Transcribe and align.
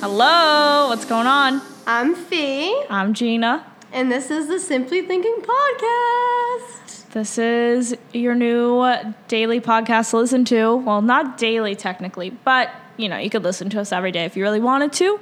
Hello, 0.00 0.88
what's 0.88 1.04
going 1.04 1.26
on? 1.26 1.60
I'm 1.86 2.14
Fee, 2.14 2.74
I'm 2.88 3.12
Gina. 3.12 3.66
and 3.92 4.10
this 4.10 4.30
is 4.30 4.48
the 4.48 4.58
Simply 4.58 5.02
Thinking 5.02 5.36
Podcast. 5.42 7.10
This 7.10 7.36
is 7.36 7.94
your 8.14 8.34
new 8.34 8.82
daily 9.28 9.60
podcast 9.60 10.10
to 10.10 10.16
listen 10.16 10.44
to. 10.46 10.76
Well, 10.76 11.02
not 11.02 11.36
daily 11.36 11.76
technically, 11.76 12.30
but 12.30 12.70
you 12.96 13.08
know, 13.08 13.18
you 13.18 13.28
could 13.28 13.42
listen 13.42 13.68
to 13.70 13.80
us 13.80 13.92
every 13.92 14.10
day 14.10 14.24
if 14.24 14.36
you 14.36 14.42
really 14.42 14.60
wanted 14.60 14.92
to. 14.94 15.20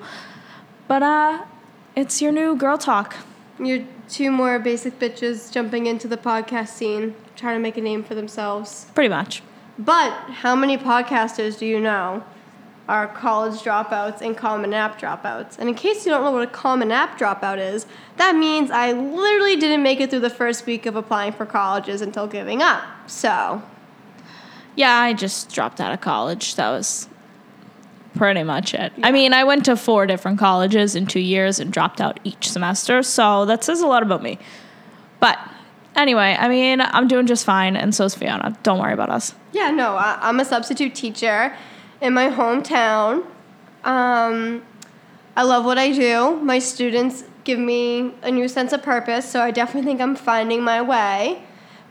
But 0.86 1.02
uh 1.02 1.44
it's 1.96 2.22
your 2.22 2.30
new 2.30 2.54
girl 2.54 2.78
talk. 2.78 3.16
You're 3.58 3.84
two 4.08 4.30
more 4.30 4.58
basic 4.60 5.00
bitches 5.00 5.50
jumping 5.50 5.86
into 5.86 6.06
the 6.06 6.16
podcast 6.16 6.68
scene, 6.68 7.16
trying 7.34 7.56
to 7.56 7.60
make 7.60 7.76
a 7.76 7.80
name 7.80 8.04
for 8.04 8.14
themselves. 8.14 8.86
Pretty 8.94 9.08
much. 9.08 9.42
But 9.76 10.12
how 10.42 10.54
many 10.54 10.78
podcasters 10.78 11.58
do 11.58 11.66
you 11.66 11.80
know 11.80 12.22
are 12.88 13.06
college 13.06 13.60
dropouts 13.60 14.22
and 14.22 14.36
common 14.36 14.72
app 14.72 14.98
dropouts? 14.98 15.58
And 15.58 15.68
in 15.68 15.74
case 15.74 16.06
you 16.06 16.12
don't 16.12 16.24
know 16.24 16.32
what 16.32 16.42
a 16.42 16.50
common 16.50 16.90
app 16.90 17.18
dropout 17.18 17.58
is, 17.58 17.86
that 18.16 18.34
means 18.34 18.70
I 18.70 18.92
literally 18.92 19.56
didn't 19.56 19.82
make 19.82 20.00
it 20.00 20.08
through 20.10 20.20
the 20.20 20.30
first 20.30 20.64
week 20.64 20.86
of 20.86 20.96
applying 20.96 21.32
for 21.32 21.44
colleges 21.44 22.00
until 22.00 22.26
giving 22.26 22.62
up. 22.62 22.82
So, 23.06 23.62
Yeah, 24.74 24.94
I 24.94 25.12
just 25.12 25.52
dropped 25.52 25.80
out 25.80 25.92
of 25.92 26.00
college. 26.00 26.54
That 26.54 26.70
was 26.70 27.08
pretty 28.14 28.42
much 28.42 28.74
it. 28.74 28.92
I 29.02 29.12
mean, 29.12 29.32
I 29.32 29.44
went 29.44 29.66
to 29.66 29.76
four 29.76 30.06
different 30.06 30.38
colleges 30.38 30.96
in 30.96 31.06
two 31.06 31.20
years 31.20 31.60
and 31.60 31.72
dropped 31.72 32.00
out 32.00 32.18
each 32.24 32.48
semester, 32.48 33.02
so 33.02 33.44
that 33.44 33.62
says 33.64 33.80
a 33.80 33.86
lot 33.86 34.02
about 34.02 34.22
me. 34.22 34.38
But 35.20 35.38
anyway, 35.94 36.36
I 36.38 36.48
mean, 36.48 36.80
I'm 36.80 37.06
doing 37.06 37.26
just 37.26 37.44
fine, 37.44 37.76
and 37.76 37.94
so 37.94 38.04
is 38.04 38.14
Fiona. 38.14 38.56
Don't 38.62 38.78
worry 38.78 38.94
about 38.94 39.10
us. 39.10 39.34
Yeah, 39.52 39.70
no, 39.70 39.94
I, 39.96 40.18
I'm 40.22 40.40
a 40.40 40.44
substitute 40.44 40.94
teacher 40.94 41.54
in 42.00 42.14
my 42.14 42.28
hometown. 42.28 43.24
Um, 43.84 44.62
I 45.36 45.42
love 45.42 45.64
what 45.64 45.78
I 45.78 45.92
do. 45.92 46.36
My 46.36 46.58
students 46.58 47.24
give 47.44 47.58
me 47.58 48.12
a 48.22 48.30
new 48.30 48.48
sense 48.48 48.72
of 48.72 48.82
purpose, 48.82 49.28
so 49.30 49.40
I 49.40 49.50
definitely 49.50 49.88
think 49.90 50.00
I'm 50.00 50.16
finding 50.16 50.62
my 50.62 50.82
way. 50.82 51.42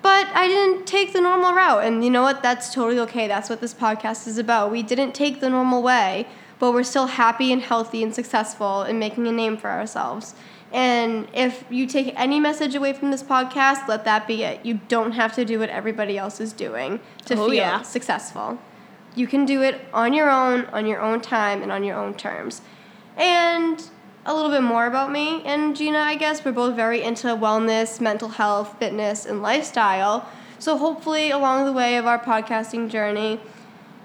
But 0.02 0.28
I 0.34 0.48
didn't 0.48 0.86
take 0.86 1.14
the 1.14 1.22
normal 1.22 1.54
route, 1.54 1.84
and 1.84 2.04
you 2.04 2.10
know 2.12 2.22
what? 2.22 2.44
That's 2.44 2.74
totally 2.74 3.00
okay. 3.02 3.28
That's 3.28 3.50
what 3.50 3.62
this 3.62 3.74
podcast 3.74 4.28
is 4.28 4.38
about. 4.38 4.72
We 4.72 4.84
didn't 4.84 5.14
take 5.14 5.40
the 5.40 5.50
normal 5.50 5.82
way, 5.82 6.28
but 6.60 6.72
we're 6.72 6.84
still 6.84 7.08
happy 7.08 7.52
and 7.52 7.62
healthy 7.62 8.04
and 8.04 8.14
successful 8.14 8.84
in 8.84 9.00
making 9.00 9.28
a 9.28 9.32
name 9.32 9.58
for 9.58 9.70
ourselves. 9.70 10.36
And 10.72 11.28
if 11.34 11.64
you 11.70 11.88
take 11.88 12.14
any 12.20 12.40
message 12.40 12.76
away 12.76 12.94
from 12.94 13.10
this 13.10 13.24
podcast, 13.24 13.88
let 13.88 14.04
that 14.06 14.28
be 14.28 14.44
it. 14.44 14.66
You 14.66 14.82
don't 14.88 15.14
have 15.14 15.34
to 15.36 15.46
do 15.46 15.60
what 15.60 15.70
everybody 15.70 16.18
else 16.18 16.40
is 16.42 16.52
doing 16.54 17.00
to 17.26 17.34
Oh, 17.36 17.46
feel 17.46 17.54
yeah. 17.56 17.82
successful. 17.82 18.60
You 19.18 19.26
can 19.26 19.46
do 19.46 19.64
it 19.64 19.82
on 19.94 20.14
your 20.14 20.30
own, 20.30 20.66
on 20.66 20.86
your 20.86 21.02
own 21.02 21.22
time, 21.22 21.64
and 21.64 21.72
on 21.72 21.84
your 21.84 21.98
own 21.98 22.14
terms. 22.14 22.62
And 23.18 23.84
a 24.28 24.34
little 24.36 24.52
bit 24.52 24.62
more 24.62 24.86
about 24.86 25.12
me 25.12 25.42
and 25.44 25.76
Gina, 25.76 25.98
I 25.98 26.16
guess. 26.16 26.46
We're 26.46 26.52
both 26.52 26.76
very 26.76 27.02
into 27.02 27.28
wellness, 27.30 28.00
mental 28.00 28.30
health, 28.30 28.78
fitness, 28.78 29.26
and 29.26 29.42
lifestyle. 29.42 30.30
So 30.60 30.78
hopefully, 30.78 31.32
along 31.32 31.66
the 31.66 31.72
way 31.74 31.98
of 31.98 32.06
our 32.06 32.20
podcasting 32.20 32.90
journey, 32.90 33.40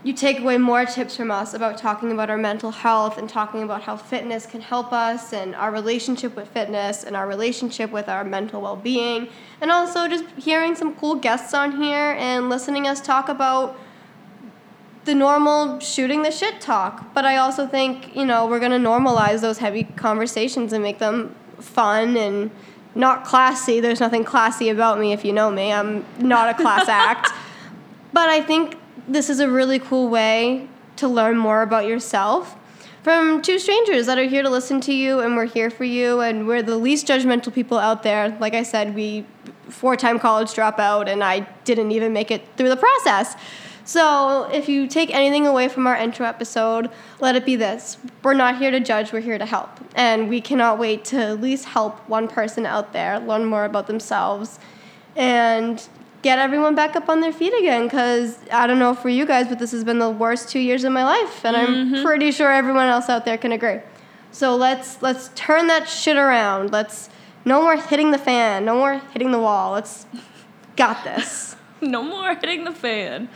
you 0.03 0.15
take 0.15 0.41
away 0.41 0.59
more 0.59 0.87
tips 0.87 1.17
from 1.17 1.31
us 1.31 1.53
about 1.53 1.77
talking 1.77 2.11
about 2.11 2.31
our 2.31 2.39
mental 2.39 2.71
health 2.71 3.19
and 3.19 3.29
talking 3.29 3.63
about 3.63 3.83
how 3.83 3.97
fitness 3.97 4.47
can 4.47 4.61
help 4.61 4.93
us 4.93 5.33
and 5.33 5.55
our 5.55 5.71
relationship 5.71 6.35
with 6.35 6.49
fitness 6.49 7.05
and 7.05 7.15
our 7.17 7.29
relationship 7.29 7.91
with 7.91 8.09
our 8.09 8.25
mental 8.25 8.63
well 8.63 8.77
being. 8.77 9.29
And 9.61 9.71
also 9.71 10.09
just 10.09 10.25
hearing 10.37 10.75
some 10.75 10.95
cool 10.97 11.17
guests 11.17 11.53
on 11.53 11.81
here 11.81 12.17
and 12.19 12.49
listening 12.49 12.87
us 12.89 13.01
talk 13.01 13.29
about 13.29 13.77
the 15.05 15.14
normal 15.14 15.81
shooting 15.81 16.22
the 16.22 16.31
shit 16.31 16.61
talk. 16.61 17.12
But 17.14 17.25
I 17.25 17.36
also 17.36 17.67
think, 17.67 18.14
you 18.14 18.25
know, 18.25 18.47
we're 18.47 18.61
going 18.61 18.72
to 18.72 18.89
normalize 18.89 19.41
those 19.41 19.59
heavy 19.59 19.84
conversations 19.84 20.72
and 20.72 20.83
make 20.83 20.98
them 20.98 21.34
fun 21.59 22.17
and 22.17 22.50
not 22.94 23.25
classy. 23.25 23.81
There's 23.81 24.00
nothing 24.00 24.25
classy 24.25 24.69
about 24.69 24.99
me 24.99 25.12
if 25.12 25.25
you 25.25 25.32
know 25.32 25.50
me. 25.50 25.72
I'm 25.72 26.04
not 26.19 26.49
a 26.49 26.54
class 26.54 26.88
act. 26.88 27.31
But 28.12 28.28
I 28.28 28.41
think 28.41 28.77
this 29.09 29.31
is 29.31 29.41
a 29.41 29.50
really 29.50 29.78
cool 29.78 30.09
way 30.09 30.69
to 30.97 31.09
learn 31.09 31.37
more 31.37 31.62
about 31.62 31.87
yourself 31.87 32.56
from 33.03 33.43
two 33.43 33.59
strangers 33.59 34.06
that 34.06 34.16
are 34.16 34.25
here 34.25 34.43
to 34.43 34.50
listen 34.50 34.81
to 34.81 34.94
you 34.94 35.21
and 35.21 35.34
we're 35.34 35.47
here 35.47 35.71
for 35.71 35.84
you 35.84 36.21
and 36.21 36.47
we're 36.47 36.62
the 36.62 36.77
least 36.77 37.06
judgmental 37.06 37.53
people 37.53 37.77
out 37.77 38.04
there. 38.04 38.37
Like 38.38 38.54
I 38.54 38.62
said, 38.62 38.94
we 38.94 39.27
four-time 39.69 40.19
college 40.21 40.50
dropout 40.50 41.09
and 41.09 41.25
I 41.25 41.41
didn't 41.65 41.91
even 41.91 42.12
make 42.12 42.31
it 42.31 42.47
through 42.56 42.69
the 42.69 42.77
process. 42.77 43.34
So, 43.84 44.48
if 44.53 44.69
you 44.69 44.87
take 44.87 45.12
anything 45.12 45.47
away 45.47 45.69
from 45.69 45.87
our 45.87 45.97
intro 45.97 46.26
episode, 46.26 46.91
let 47.20 47.34
it 47.34 47.44
be 47.44 47.56
this. 47.56 47.98
We're 48.22 48.34
not 48.34 48.59
here 48.59 48.70
to 48.70 48.81
judge, 48.81 49.12
we're 49.12 49.20
here 49.20 49.38
to 49.38 49.47
help. 49.47 49.70
And 49.97 50.28
we 50.28 50.41
cannot 50.41 50.78
wait 50.78 51.04
to 51.06 51.16
at 51.16 51.41
least 51.41 51.65
help 51.65 51.98
one 52.09 52.28
person 52.28 52.65
out 52.65 52.92
there 52.92 53.19
learn 53.19 53.44
more 53.44 53.65
about 53.65 53.88
themselves 53.88 54.59
and 55.16 55.87
get 56.22 56.38
everyone 56.38 56.76
back 56.76 56.94
up 56.94 57.09
on 57.09 57.21
their 57.21 57.32
feet 57.32 57.53
again 57.59 57.84
because 57.84 58.38
i 58.53 58.66
don't 58.66 58.78
know 58.78 58.94
for 58.94 59.09
you 59.09 59.26
guys 59.26 59.48
but 59.48 59.59
this 59.59 59.72
has 59.72 59.82
been 59.82 59.98
the 59.98 60.09
worst 60.09 60.48
two 60.48 60.60
years 60.60 60.84
of 60.84 60.92
my 60.92 61.04
life 61.04 61.44
and 61.44 61.56
i'm 61.56 61.91
mm-hmm. 61.91 62.03
pretty 62.04 62.31
sure 62.31 62.50
everyone 62.50 62.87
else 62.87 63.10
out 63.10 63.25
there 63.25 63.37
can 63.37 63.53
agree 63.53 63.81
so 64.31 64.56
let's 64.56 65.03
let's 65.03 65.31
turn 65.34 65.66
that 65.66 65.87
shit 65.87 66.16
around 66.16 66.72
let's 66.72 67.10
no 67.44 67.60
more 67.60 67.76
hitting 67.76 68.12
the 68.12 68.19
fan 68.19 68.65
no 68.65 68.76
more 68.76 69.03
hitting 69.12 69.32
the 69.32 69.38
wall 69.38 69.72
let's 69.72 70.06
got 70.76 71.03
this 71.04 71.56
no 71.82 72.03
more 72.03 72.34
hitting 72.37 72.65
the 72.65 72.72
fan. 72.72 73.28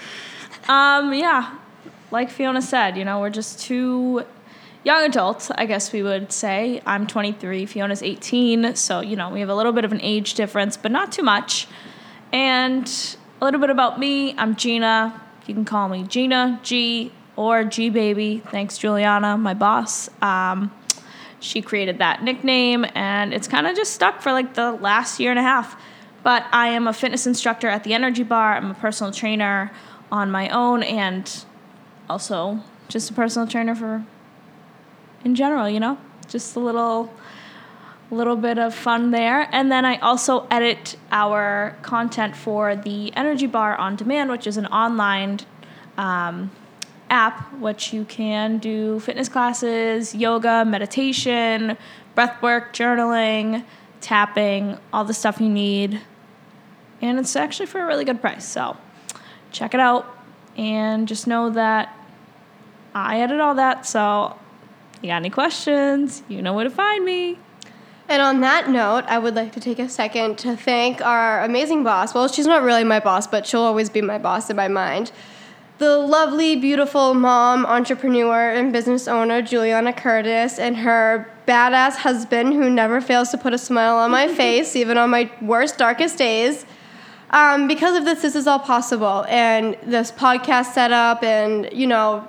Um, 0.68 1.14
yeah, 1.14 1.56
like 2.10 2.30
Fiona 2.30 2.62
said, 2.62 2.96
you 2.96 3.04
know, 3.04 3.20
we're 3.20 3.30
just 3.30 3.60
two 3.60 4.24
young 4.84 5.04
adults, 5.04 5.50
I 5.50 5.66
guess 5.66 5.92
we 5.92 6.02
would 6.02 6.32
say. 6.32 6.80
I'm 6.86 7.06
23, 7.06 7.66
Fiona's 7.66 8.02
18, 8.02 8.74
so, 8.76 9.00
you 9.00 9.16
know, 9.16 9.30
we 9.30 9.40
have 9.40 9.48
a 9.48 9.54
little 9.54 9.72
bit 9.72 9.84
of 9.84 9.92
an 9.92 10.00
age 10.00 10.34
difference, 10.34 10.76
but 10.76 10.90
not 10.90 11.12
too 11.12 11.22
much. 11.22 11.66
And 12.32 13.16
a 13.40 13.44
little 13.44 13.60
bit 13.60 13.70
about 13.70 13.98
me 13.98 14.36
I'm 14.38 14.56
Gina. 14.56 15.20
You 15.46 15.54
can 15.54 15.64
call 15.64 15.88
me 15.88 16.02
Gina, 16.04 16.60
G, 16.62 17.12
or 17.36 17.64
G 17.64 17.90
Baby. 17.90 18.42
Thanks, 18.50 18.78
Juliana, 18.78 19.36
my 19.36 19.54
boss. 19.54 20.08
Um, 20.20 20.72
she 21.38 21.62
created 21.62 21.98
that 21.98 22.22
nickname, 22.24 22.86
and 22.94 23.32
it's 23.32 23.46
kind 23.46 23.66
of 23.66 23.76
just 23.76 23.92
stuck 23.92 24.22
for 24.22 24.32
like 24.32 24.54
the 24.54 24.72
last 24.72 25.20
year 25.20 25.30
and 25.30 25.38
a 25.38 25.42
half. 25.42 25.80
But 26.22 26.44
I 26.50 26.68
am 26.68 26.88
a 26.88 26.92
fitness 26.92 27.26
instructor 27.26 27.68
at 27.68 27.84
the 27.84 27.94
Energy 27.94 28.24
Bar. 28.24 28.56
I'm 28.56 28.70
a 28.70 28.74
personal 28.74 29.12
trainer 29.12 29.70
on 30.10 30.30
my 30.30 30.48
own, 30.48 30.82
and 30.82 31.44
also 32.08 32.60
just 32.88 33.10
a 33.10 33.14
personal 33.14 33.48
trainer 33.48 33.74
for 33.74 34.04
in 35.24 35.34
general. 35.34 35.68
You 35.68 35.80
know, 35.80 35.98
just 36.28 36.56
a 36.56 36.60
little 36.60 37.12
little 38.10 38.36
bit 38.36 38.58
of 38.58 38.74
fun 38.74 39.10
there. 39.10 39.48
And 39.52 39.70
then 39.70 39.84
I 39.84 39.96
also 39.98 40.46
edit 40.50 40.96
our 41.10 41.76
content 41.82 42.36
for 42.36 42.76
the 42.76 43.14
Energy 43.16 43.46
Bar 43.46 43.76
on 43.76 43.96
Demand, 43.96 44.30
which 44.30 44.46
is 44.46 44.56
an 44.56 44.66
online 44.66 45.40
um, 45.96 46.50
app 47.10 47.52
which 47.54 47.92
you 47.92 48.04
can 48.04 48.58
do 48.58 49.00
fitness 49.00 49.28
classes, 49.28 50.14
yoga, 50.14 50.64
meditation, 50.64 51.76
breath 52.14 52.40
work, 52.42 52.72
journaling, 52.72 53.64
tapping, 54.00 54.78
all 54.92 55.04
the 55.04 55.14
stuff 55.14 55.40
you 55.40 55.48
need. 55.48 56.00
And 57.00 57.18
it's 57.18 57.36
actually 57.36 57.66
for 57.66 57.80
a 57.80 57.86
really 57.86 58.04
good 58.04 58.20
price. 58.20 58.46
So 58.46 58.76
check 59.56 59.74
it 59.74 59.80
out 59.80 60.06
and 60.56 61.08
just 61.08 61.26
know 61.26 61.50
that 61.50 61.96
I 62.94 63.20
edit 63.20 63.40
all 63.40 63.54
that. 63.54 63.86
So 63.86 64.38
you 65.02 65.08
got 65.08 65.16
any 65.16 65.30
questions, 65.30 66.22
you 66.28 66.42
know 66.42 66.52
where 66.52 66.64
to 66.64 66.70
find 66.70 67.04
me. 67.04 67.38
And 68.08 68.22
on 68.22 68.40
that 68.42 68.70
note, 68.70 69.04
I 69.08 69.18
would 69.18 69.34
like 69.34 69.52
to 69.52 69.60
take 69.60 69.80
a 69.80 69.88
second 69.88 70.38
to 70.38 70.56
thank 70.56 71.00
our 71.00 71.42
amazing 71.42 71.82
boss. 71.82 72.14
Well, 72.14 72.28
she's 72.28 72.46
not 72.46 72.62
really 72.62 72.84
my 72.84 73.00
boss, 73.00 73.26
but 73.26 73.46
she'll 73.46 73.62
always 73.62 73.90
be 73.90 74.00
my 74.00 74.18
boss 74.18 74.48
in 74.48 74.56
my 74.56 74.68
mind. 74.68 75.10
The 75.78 75.98
lovely, 75.98 76.56
beautiful 76.56 77.14
mom, 77.14 77.66
entrepreneur, 77.66 78.50
and 78.50 78.72
business 78.72 79.08
owner, 79.08 79.42
Juliana 79.42 79.92
Curtis, 79.92 80.58
and 80.58 80.76
her 80.78 81.28
badass 81.48 81.96
husband, 81.96 82.54
who 82.54 82.70
never 82.70 83.00
fails 83.00 83.30
to 83.30 83.38
put 83.38 83.52
a 83.52 83.58
smile 83.58 83.96
on 83.96 84.10
my 84.10 84.28
face, 84.34 84.76
even 84.76 84.96
on 84.96 85.10
my 85.10 85.30
worst, 85.42 85.76
darkest 85.76 86.16
days. 86.16 86.64
Um, 87.30 87.66
because 87.66 87.96
of 87.96 88.04
this, 88.04 88.22
this 88.22 88.36
is 88.36 88.46
all 88.46 88.58
possible. 88.58 89.24
And 89.28 89.76
this 89.84 90.12
podcast 90.12 90.72
setup, 90.72 91.22
and, 91.22 91.68
you 91.72 91.86
know, 91.86 92.26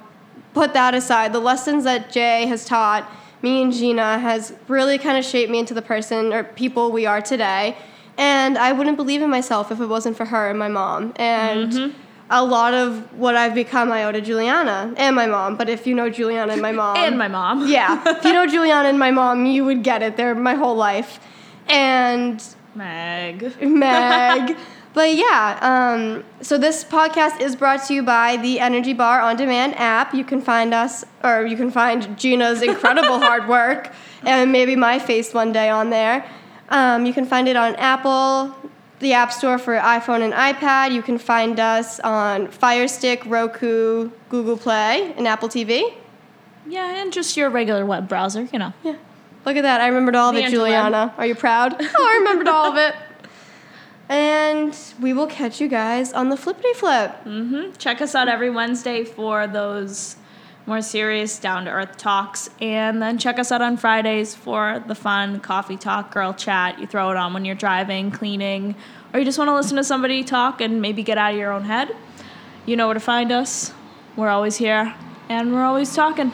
put 0.53 0.73
that 0.73 0.93
aside. 0.93 1.33
The 1.33 1.39
lessons 1.39 1.83
that 1.83 2.11
Jay 2.11 2.45
has 2.47 2.65
taught 2.65 3.09
me 3.41 3.61
and 3.61 3.71
Gina 3.71 4.17
has 4.19 4.53
really 4.67 4.97
kind 4.97 5.17
of 5.17 5.23
shaped 5.23 5.51
me 5.51 5.59
into 5.59 5.73
the 5.73 5.81
person 5.81 6.33
or 6.33 6.43
people 6.43 6.91
we 6.91 7.05
are 7.05 7.21
today. 7.21 7.77
And 8.17 8.57
I 8.57 8.71
wouldn't 8.71 8.97
believe 8.97 9.21
in 9.21 9.29
myself 9.29 9.71
if 9.71 9.79
it 9.79 9.85
wasn't 9.85 10.17
for 10.17 10.25
her 10.25 10.49
and 10.49 10.57
my 10.57 10.67
mom. 10.67 11.13
And 11.17 11.93
a 12.29 12.43
lot 12.43 12.73
of 12.73 13.15
what 13.17 13.35
I've 13.35 13.53
become, 13.53 13.91
I 13.91 14.03
owe 14.05 14.11
to 14.11 14.21
Juliana 14.21 14.93
and 14.97 15.15
my 15.15 15.27
mom. 15.27 15.55
But 15.55 15.69
if 15.69 15.85
you 15.85 15.93
know 15.93 16.09
Juliana 16.09 16.53
and 16.53 16.61
my 16.61 16.71
mom, 16.81 16.97
and 16.97 17.17
my 17.17 17.27
mom. 17.27 17.67
yeah, 17.67 18.01
if 18.07 18.23
you 18.23 18.33
know 18.33 18.47
Juliana 18.55 18.89
and 18.89 18.97
my 18.97 19.11
mom, 19.11 19.45
you 19.45 19.63
would 19.65 19.83
get 19.83 20.01
it. 20.01 20.17
They're 20.17 20.33
my 20.33 20.55
whole 20.55 20.75
life. 20.75 21.19
And 21.67 22.43
Meg. 22.75 23.61
Meg. 23.61 24.57
But 24.97 25.13
yeah, 25.13 25.59
um, 25.61 26.23
so 26.41 26.57
this 26.57 26.83
podcast 26.83 27.39
is 27.39 27.55
brought 27.55 27.85
to 27.85 27.93
you 27.93 28.01
by 28.01 28.37
the 28.37 28.59
Energy 28.59 28.93
Bar 28.93 29.21
On 29.21 29.35
Demand 29.35 29.75
app. 29.75 30.11
You 30.11 30.23
can 30.23 30.41
find 30.41 30.73
us, 30.73 31.05
or 31.23 31.45
you 31.45 31.55
can 31.55 31.69
find 31.69 32.17
Gina's 32.17 32.63
incredible 32.63 33.19
hard 33.27 33.47
work 33.47 33.91
and 34.23 34.51
maybe 34.51 34.75
my 34.75 34.97
face 34.97 35.35
one 35.35 35.51
day 35.51 35.69
on 35.69 35.91
there. 35.91 36.27
Um, 36.69 37.05
you 37.05 37.13
can 37.13 37.27
find 37.27 37.47
it 37.47 37.55
on 37.55 37.75
Apple, 37.75 38.55
the 38.97 39.13
App 39.13 39.31
Store 39.31 39.59
for 39.59 39.77
iPhone 39.77 40.21
and 40.21 40.33
iPad. 40.33 40.91
You 40.91 41.03
can 41.03 41.19
find 41.19 41.59
us 41.59 41.99
on 41.99 42.47
Fire 42.47 42.87
Stick, 42.87 43.23
Roku, 43.27 44.09
Google 44.29 44.57
Play, 44.57 45.13
and 45.15 45.27
Apple 45.27 45.47
TV. 45.47 45.93
Yeah, 46.65 47.03
and 47.03 47.13
just 47.13 47.37
your 47.37 47.51
regular 47.51 47.85
web 47.85 48.09
browser, 48.09 48.49
you 48.51 48.57
know. 48.57 48.73
Yeah. 48.83 48.95
Look 49.45 49.57
at 49.57 49.61
that. 49.61 49.79
I 49.79 49.89
remembered 49.89 50.15
all 50.15 50.29
of 50.29 50.35
The 50.35 50.41
it, 50.41 50.45
interweb. 50.47 50.51
Juliana. 50.53 51.13
Are 51.19 51.27
you 51.27 51.35
proud? 51.35 51.75
oh, 51.79 51.85
I 51.85 52.17
remembered 52.17 52.47
all 52.47 52.71
of 52.71 52.77
it. 52.77 52.95
And 54.09 54.77
we 55.01 55.11
will 55.11 55.27
catch 55.27 55.59
you 55.59 55.67
guys 55.67 56.13
on 56.13 56.29
the 56.29 56.37
flippity 56.37 56.73
flip. 56.73 57.11
hmm 57.23 57.71
Check 57.77 58.01
us 58.01 58.15
out 58.15 58.29
every 58.29 58.49
Wednesday 58.49 59.03
for 59.03 59.47
those 59.47 60.15
more 60.65 60.81
serious, 60.81 61.39
down 61.39 61.65
to 61.65 61.71
earth 61.71 61.97
talks. 61.97 62.49
And 62.61 63.01
then 63.01 63.17
check 63.17 63.39
us 63.39 63.51
out 63.51 63.61
on 63.61 63.77
Fridays 63.77 64.35
for 64.35 64.83
the 64.85 64.95
fun 64.95 65.39
coffee 65.39 65.77
talk, 65.77 66.13
girl 66.13 66.33
chat. 66.33 66.79
You 66.79 66.87
throw 66.87 67.09
it 67.09 67.17
on 67.17 67.33
when 67.33 67.45
you're 67.45 67.55
driving, 67.55 68.11
cleaning, 68.11 68.75
or 69.13 69.19
you 69.19 69.25
just 69.25 69.37
want 69.37 69.47
to 69.49 69.55
listen 69.55 69.77
to 69.77 69.83
somebody 69.83 70.23
talk 70.23 70.59
and 70.59 70.81
maybe 70.81 71.03
get 71.03 71.17
out 71.17 71.31
of 71.31 71.39
your 71.39 71.51
own 71.51 71.63
head. 71.63 71.95
You 72.65 72.75
know 72.75 72.87
where 72.87 72.93
to 72.93 72.99
find 72.99 73.31
us. 73.31 73.71
We're 74.17 74.29
always 74.29 74.57
here 74.57 74.93
and 75.29 75.53
we're 75.53 75.63
always 75.63 75.95
talking. 75.95 76.31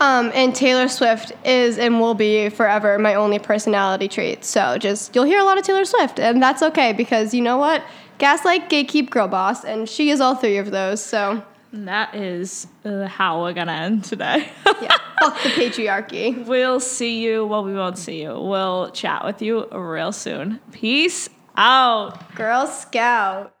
Um, 0.00 0.30
and 0.34 0.54
Taylor 0.54 0.88
Swift 0.88 1.32
is 1.44 1.78
and 1.78 2.00
will 2.00 2.14
be 2.14 2.48
forever 2.50 2.98
my 2.98 3.14
only 3.14 3.38
personality 3.38 4.08
trait. 4.08 4.44
So 4.44 4.78
just 4.78 5.14
you'll 5.14 5.24
hear 5.24 5.40
a 5.40 5.44
lot 5.44 5.58
of 5.58 5.64
Taylor 5.64 5.84
Swift, 5.84 6.20
and 6.20 6.42
that's 6.42 6.62
okay 6.62 6.92
because 6.92 7.34
you 7.34 7.42
know 7.42 7.56
what? 7.56 7.82
Gaslight, 8.18 8.68
gatekeep, 8.68 9.10
girl 9.10 9.28
boss, 9.28 9.64
and 9.64 9.88
she 9.88 10.10
is 10.10 10.20
all 10.20 10.34
three 10.34 10.58
of 10.58 10.70
those. 10.70 11.04
So 11.04 11.42
that 11.72 12.14
is 12.14 12.66
uh, 12.84 13.06
how 13.06 13.42
we're 13.42 13.54
to 13.54 13.70
end 13.70 14.04
today. 14.04 14.50
yeah, 14.80 14.96
fuck 15.20 15.42
the 15.42 15.50
patriarchy. 15.50 16.46
We'll 16.46 16.80
see 16.80 17.22
you. 17.22 17.46
Well, 17.46 17.64
we 17.64 17.74
won't 17.74 17.98
see 17.98 18.22
you. 18.22 18.40
We'll 18.40 18.90
chat 18.90 19.24
with 19.24 19.42
you 19.42 19.66
real 19.72 20.12
soon. 20.12 20.60
Peace 20.72 21.28
out. 21.56 22.34
Girl 22.34 22.66
Scout. 22.66 23.52